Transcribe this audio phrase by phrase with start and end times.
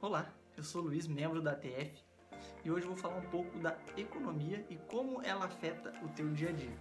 [0.00, 2.00] Olá, eu sou Luiz, membro da TF,
[2.64, 6.50] e hoje vou falar um pouco da economia e como ela afeta o teu dia
[6.50, 6.78] a dia.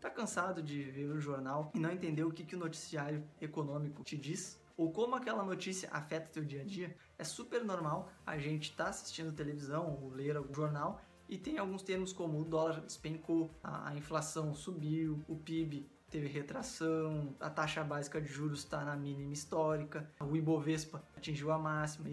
[0.00, 4.04] Tá cansado de ver o jornal e não entender o que, que o noticiário econômico
[4.04, 4.62] te diz?
[4.76, 6.96] Ou como aquela notícia afeta teu dia a dia?
[7.18, 11.58] É super normal a gente estar tá assistindo televisão ou ler algum jornal e tem
[11.58, 17.84] alguns termos como o dólar despencou, a, inflação subiu, o PIB teve retração, a taxa
[17.84, 22.08] básica de juros está na mínima histórica, o Ibovespa atingiu a máxima,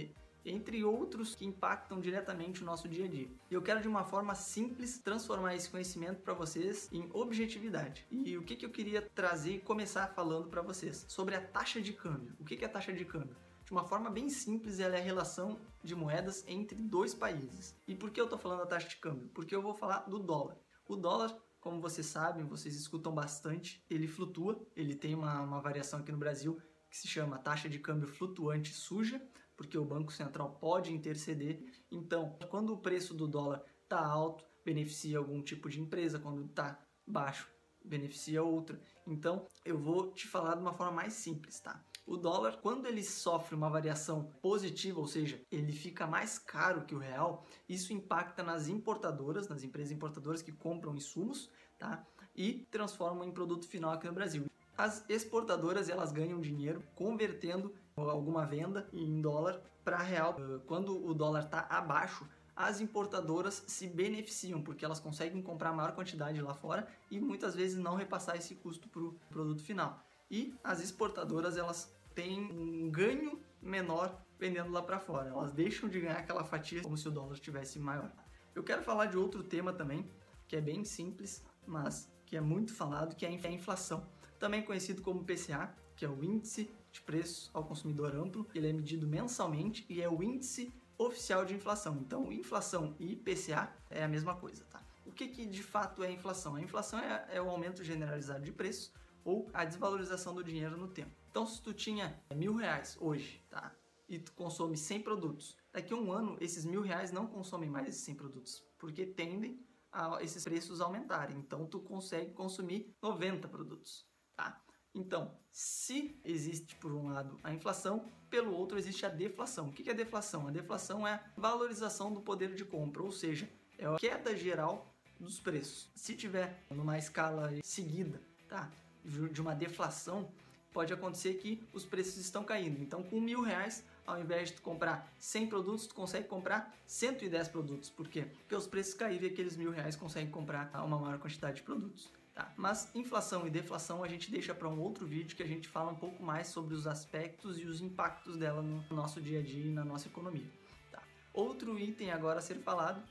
[0.45, 3.29] entre outros que impactam diretamente o nosso dia a dia.
[3.49, 8.05] E eu quero de uma forma simples transformar esse conhecimento para vocês em objetividade.
[8.11, 11.81] E o que, que eu queria trazer e começar falando para vocês sobre a taxa
[11.81, 12.35] de câmbio.
[12.39, 13.35] O que, que é a taxa de câmbio?
[13.65, 17.75] De uma forma bem simples, ela é a relação de moedas entre dois países.
[17.87, 19.27] E por que eu estou falando da taxa de câmbio?
[19.33, 20.55] Porque eu vou falar do dólar.
[20.87, 25.99] O dólar, como vocês sabem, vocês escutam bastante, ele flutua, ele tem uma, uma variação
[25.99, 29.19] aqui no Brasil que se chama taxa de câmbio flutuante suja,
[29.57, 31.59] porque o Banco Central pode interceder.
[31.91, 36.79] Então, quando o preço do dólar está alto, beneficia algum tipo de empresa, quando está
[37.05, 37.49] baixo,
[37.83, 38.79] beneficia outra.
[39.07, 41.83] Então, eu vou te falar de uma forma mais simples, tá?
[42.05, 46.93] O dólar, quando ele sofre uma variação positiva, ou seja, ele fica mais caro que
[46.93, 52.05] o real, isso impacta nas importadoras, nas empresas importadoras que compram insumos, tá?
[52.35, 54.45] E transformam em produto final aqui no Brasil.
[54.77, 60.35] As exportadoras elas ganham dinheiro convertendo alguma venda em dólar para real.
[60.67, 66.41] Quando o dólar está abaixo, as importadoras se beneficiam porque elas conseguem comprar maior quantidade
[66.41, 69.99] lá fora e muitas vezes não repassar esse custo para o produto final.
[70.29, 75.29] E as exportadoras elas têm um ganho menor vendendo lá para fora.
[75.29, 78.11] Elas deixam de ganhar aquela fatia como se o dólar estivesse maior.
[78.53, 80.09] Eu quero falar de outro tema também,
[80.47, 84.07] que é bem simples, mas que é muito falado, que é a inflação.
[84.39, 88.47] Também conhecido como PCA, que é o índice de preço ao consumidor amplo.
[88.53, 91.97] Ele é medido mensalmente e é o índice oficial de inflação.
[91.97, 94.81] Então, inflação e IPCA é a mesma coisa, tá?
[95.05, 96.55] O que, que de fato é inflação?
[96.55, 98.91] A inflação é, é o aumento generalizado de preços
[99.25, 101.11] ou a desvalorização do dinheiro no tempo.
[101.29, 103.75] Então, se tu tinha mil reais hoje, tá?
[104.07, 107.89] E tu consome 100 produtos, daqui a um ano esses mil reais não consomem mais
[107.89, 109.59] esses 100 produtos, porque tendem
[109.91, 111.37] a esses preços aumentarem.
[111.37, 114.61] Então, tu consegue consumir 90 produtos, tá?
[114.93, 119.69] Então, se existe por um lado a inflação, pelo outro existe a deflação.
[119.69, 120.47] O que é deflação?
[120.47, 124.95] A deflação é a valorização do poder de compra, ou seja, é a queda geral
[125.19, 125.91] dos preços.
[125.95, 128.71] Se tiver numa escala seguida, tá?
[129.05, 130.29] De uma deflação,
[130.73, 132.81] pode acontecer que os preços estão caindo.
[132.81, 137.47] Então, com mil reais, ao invés de tu comprar 100 produtos, tu consegue comprar 110
[137.47, 137.89] produtos.
[137.89, 138.23] Por quê?
[138.23, 142.11] Porque os preços caíram e aqueles mil reais conseguem comprar uma maior quantidade de produtos.
[142.33, 142.51] Tá?
[142.57, 145.93] Mas inflação e deflação a gente deixa para um outro vídeo que a gente fala
[145.93, 149.67] um pouco mais sobre os aspectos e os impactos dela no nosso dia a dia
[149.67, 150.51] e na nossa economia.
[150.91, 151.01] Tá?
[151.33, 153.01] Outro item agora a ser falado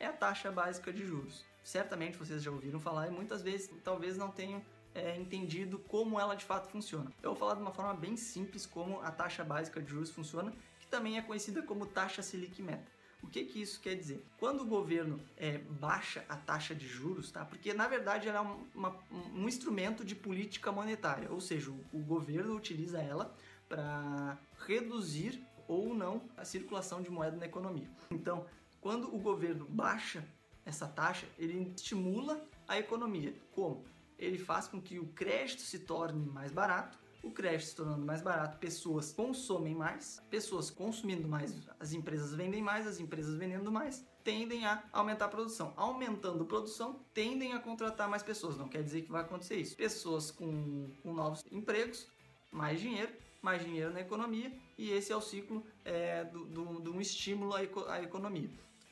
[0.00, 1.44] é a taxa básica de juros.
[1.62, 4.60] Certamente vocês já ouviram falar e muitas vezes talvez não tenham
[4.94, 7.10] é, entendido como ela de fato funciona.
[7.22, 10.52] Eu vou falar de uma forma bem simples como a taxa básica de juros funciona,
[10.80, 12.90] que também é conhecida como taxa Selic Meta.
[13.22, 14.26] O que, que isso quer dizer?
[14.38, 17.44] Quando o governo é, baixa a taxa de juros, tá?
[17.44, 18.96] porque na verdade ela é uma,
[19.32, 23.32] um instrumento de política monetária, ou seja, o, o governo utiliza ela
[23.68, 24.36] para
[24.66, 27.88] reduzir ou não a circulação de moeda na economia.
[28.10, 28.44] Então,
[28.80, 30.24] quando o governo baixa
[30.64, 33.34] essa taxa, ele estimula a economia.
[33.52, 33.84] Como?
[34.18, 36.98] Ele faz com que o crédito se torne mais barato.
[37.22, 42.60] O crédito se tornando mais barato, pessoas consomem mais, pessoas consumindo mais, as empresas vendem
[42.60, 45.72] mais, as empresas vendendo mais, tendem a aumentar a produção.
[45.76, 48.56] Aumentando a produção, tendem a contratar mais pessoas.
[48.56, 49.76] Não quer dizer que vai acontecer isso.
[49.76, 52.08] Pessoas com, com novos empregos,
[52.50, 57.54] mais dinheiro, mais dinheiro na economia, e esse é o ciclo é, do um estímulo
[57.54, 58.50] à, eco, à economia.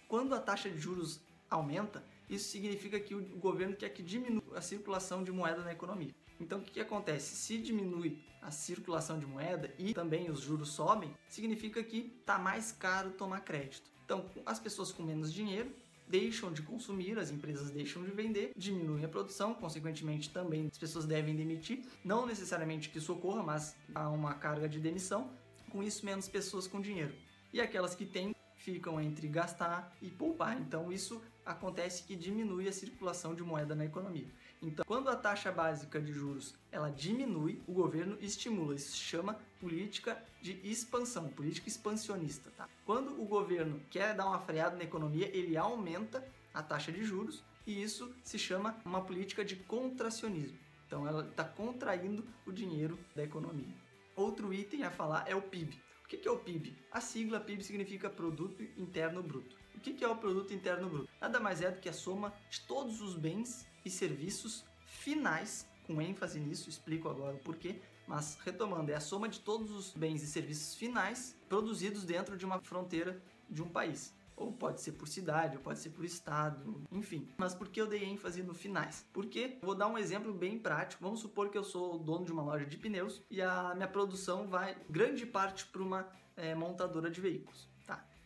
[0.08, 4.62] Quando a taxa de juros aumenta, isso significa que o governo quer que diminua a
[4.62, 6.14] circulação de moeda na economia.
[6.38, 7.34] Então o que, que, acontece?
[7.34, 12.72] Se diminui a circulação de moeda e também os juros sobem, significa que está mais
[12.72, 13.90] caro tomar crédito.
[14.04, 15.70] Então as pessoas com menos dinheiro
[16.08, 21.06] deixam de consumir, as empresas deixam de vender, diminuem a produção, consequentemente também as pessoas
[21.06, 25.30] devem demitir, não necessariamente que isso ocorra, mas há uma carga de demissão,
[25.70, 27.14] com isso menos pessoas com dinheiro.
[27.52, 30.60] E aquelas que têm ficam entre gastar e poupar.
[30.60, 34.28] Então isso acontece que diminui a circulação de moeda na economia.
[34.62, 38.74] Então, quando a taxa básica de juros ela diminui, o governo estimula.
[38.74, 42.50] Isso se chama política de expansão, política expansionista.
[42.56, 42.68] Tá?
[42.84, 47.42] Quando o governo quer dar uma freada na economia, ele aumenta a taxa de juros
[47.66, 50.58] e isso se chama uma política de contracionismo.
[50.86, 53.74] Então ela está contraindo o dinheiro da economia.
[54.16, 55.80] Outro item a falar é o PIB.
[56.04, 56.76] O que é o PIB?
[56.90, 59.56] A sigla PIB significa Produto Interno Bruto.
[59.80, 61.08] O que é o Produto Interno Bruto?
[61.18, 66.02] Nada mais é do que a soma de todos os bens e serviços finais, com
[66.02, 70.22] ênfase nisso, explico agora o porquê, mas retomando, é a soma de todos os bens
[70.22, 75.06] e serviços finais produzidos dentro de uma fronteira de um país ou pode ser por
[75.06, 77.28] cidade, ou pode ser por estado, enfim.
[77.36, 79.06] Mas por que eu dei ênfase no finais?
[79.12, 81.02] Porque vou dar um exemplo bem prático.
[81.02, 84.48] Vamos supor que eu sou dono de uma loja de pneus e a minha produção
[84.48, 87.68] vai grande parte para uma é, montadora de veículos.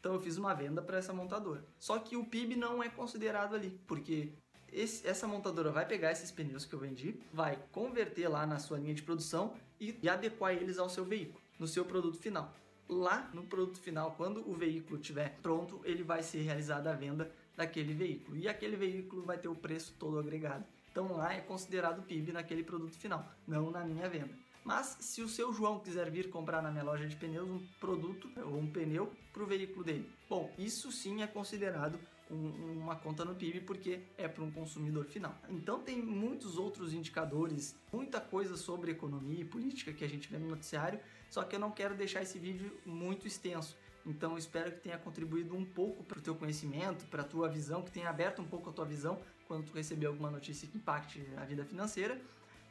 [0.05, 1.65] Então eu fiz uma venda para essa montadora.
[1.79, 4.35] Só que o PIB não é considerado ali, porque
[4.71, 8.79] esse, essa montadora vai pegar esses pneus que eu vendi, vai converter lá na sua
[8.79, 12.53] linha de produção e, e adequar eles ao seu veículo, no seu produto final
[12.87, 17.33] lá no produto final, quando o veículo estiver pronto, ele vai ser realizada a venda
[17.57, 18.37] daquele veículo.
[18.37, 20.67] E aquele veículo vai ter o preço todo agregado.
[20.93, 24.29] Então lá é considerado PIB naquele produto final, não na minha venda.
[24.65, 28.31] Mas se o seu João quiser vir comprar na minha loja de pneus um produto
[28.37, 31.99] ou um pneu para o veículo dele, bom, isso sim é considerado
[32.31, 35.37] um, uma conta no PIB porque é para um consumidor final.
[35.51, 40.39] Então tem muitos outros indicadores, muita coisa sobre economia e política que a gente vê
[40.39, 43.77] no noticiário, só que eu não quero deixar esse vídeo muito extenso.
[44.07, 47.83] Então espero que tenha contribuído um pouco para o teu conhecimento, para a tua visão,
[47.83, 51.27] que tenha aberto um pouco a tua visão quando tu receber alguma notícia que impacte
[51.37, 52.21] a vida financeira.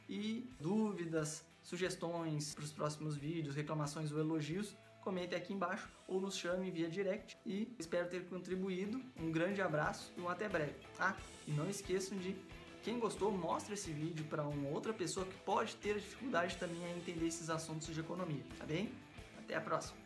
[0.08, 6.36] E dúvidas, sugestões para os próximos vídeos, reclamações ou elogios, comente aqui embaixo ou nos
[6.36, 7.36] chame via direct.
[7.44, 9.02] E espero ter contribuído.
[9.18, 10.76] Um grande abraço e um até breve.
[11.00, 11.16] Ah,
[11.48, 12.36] e não esqueçam de
[12.84, 16.90] quem gostou, mostra esse vídeo para uma outra pessoa que pode ter dificuldade também a
[16.90, 18.92] entender esses assuntos de economia, tá bem?
[19.38, 20.03] Até a próxima!